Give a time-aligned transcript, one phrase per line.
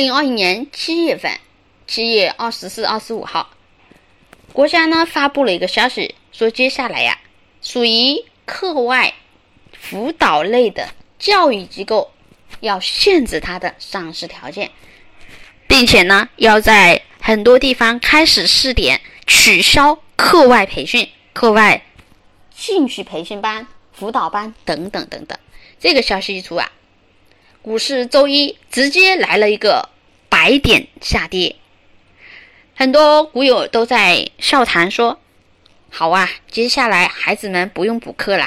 [0.00, 1.30] 零二一年七月份，
[1.86, 3.50] 七月二十四、二十五号，
[4.50, 7.18] 国家呢发布了一个消息，说接下来呀，
[7.60, 9.12] 属于课外
[9.78, 12.10] 辅导类的教育机构
[12.60, 14.70] 要限制它的上市条件，
[15.66, 21.82] 并且呢，要在很多地方开始试点取消课外培训、课外
[22.56, 25.38] 兴趣培训班、辅导班等等等等。
[25.78, 26.72] 这个消息一出啊。
[27.62, 29.90] 股市周一直接来了一个
[30.30, 31.56] 百点下跌，
[32.74, 35.20] 很多股友都在笑谈说
[35.92, 38.46] ：“好啊，接下来孩子们不用补课了，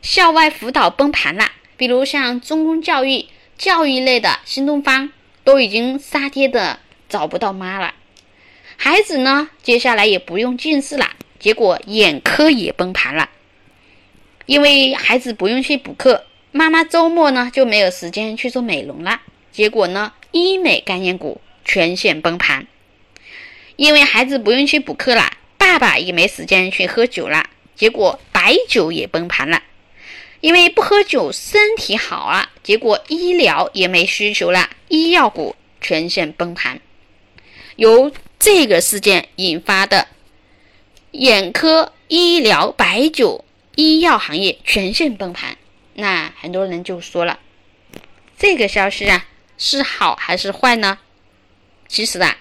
[0.00, 1.52] 校外辅导崩盘了。
[1.76, 3.26] 比如像中公教育、
[3.58, 5.12] 教育类的新东方
[5.44, 6.78] 都已经杀跌的
[7.10, 7.92] 找不到妈了。
[8.78, 13.28] 孩子呢，接下来也不用近视了，结果眼科也崩盘了，
[14.46, 22.66] 因为孩子不用去补课。”妈妈周末呢就没有时间去做美容了，结果呢医美概念股全线崩盘，
[23.76, 29.62] 因为孩子不用去补课了，爸爸也没时间去喝酒了，结果白酒也崩盘了，
[30.42, 36.82] 因为不喝酒身体好啊，结果医疗也没需求了，医药股全线崩盘，
[37.76, 40.06] 由这个事件引发的
[41.12, 43.42] 眼科、医疗、白酒、
[43.74, 45.56] 医药行业全线崩盘。
[45.94, 47.38] 那很多人就说了，
[48.38, 49.26] 这个消息啊
[49.58, 50.98] 是好还是坏呢？
[51.88, 52.36] 其实啊，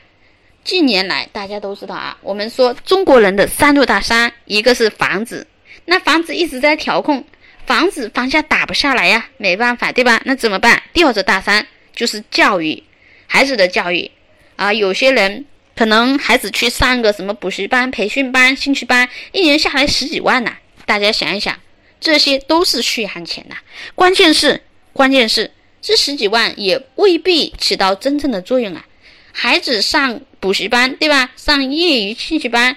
[0.63, 5.45] 近年来大家都知道啊，我们说中国人的三座大山，一个是房子，
[5.85, 7.25] 那房子一直在调控，
[7.65, 10.21] 房子房价打不下来呀，没办法，对吧？
[10.23, 10.81] 那怎么办？
[10.93, 12.81] 第二座大山就是教育，
[13.27, 14.09] 孩子的教育
[14.55, 20.55] 啊，有些人可能孩子去上个什么补习班、培训班、兴趣班，一年下来十几万呢，
[20.85, 21.59] 大家想一想。
[22.01, 23.55] 这些都是血汗钱呐，
[23.93, 28.87] 关键是，关键是这十几万也未必起到真正的作用啊。
[29.31, 31.31] 孩子上补习班，对吧？
[31.37, 32.75] 上业余兴趣班，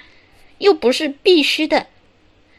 [0.59, 1.87] 又不是必须的。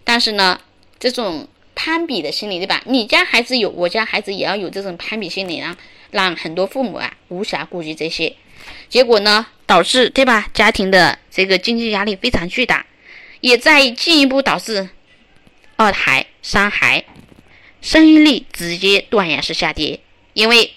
[0.04, 0.60] 但是呢，
[1.00, 2.82] 这种攀比的心理，对吧？
[2.86, 5.78] 你家孩子有，我家孩子也要有这种攀比心理，让
[6.10, 8.36] 让很多父母啊无暇顾及这些，
[8.90, 10.50] 结果呢，导致对吧？
[10.52, 12.86] 家庭的这个经济压力非常巨大，
[13.42, 14.90] 也在进一步导致。
[15.78, 17.04] 二孩、三孩，
[17.82, 20.00] 生育率直接断崖式下跌。
[20.34, 20.74] 因为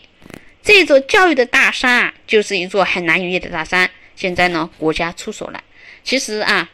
[0.62, 3.90] 这座教育的大山啊，就是一座很难逾越的大山。
[4.16, 5.62] 现在呢，国家出手了。
[6.02, 6.68] 其实啊，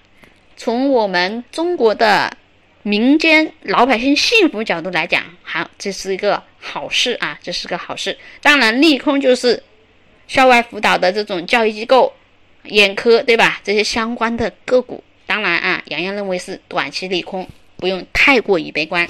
[0.56, 2.36] 从我们中国的
[2.82, 8.16] 民间老百姓幸福角度来讲，好，这是一个好事啊，这是个好事。
[8.40, 9.62] 当然，利空就是
[10.26, 12.12] 校外辅导的这种教育机构、
[12.64, 13.60] 眼科，对吧？
[13.62, 17.48] 这些相关的个股，当然啊，洋洋认为是短期利空。
[17.76, 19.08] 不用太过于悲观。